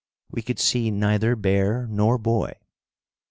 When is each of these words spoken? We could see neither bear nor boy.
We 0.31 0.41
could 0.41 0.57
see 0.57 0.89
neither 0.89 1.35
bear 1.35 1.85
nor 1.87 2.17
boy. 2.17 2.53